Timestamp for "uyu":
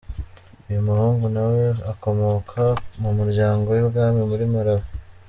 0.67-0.81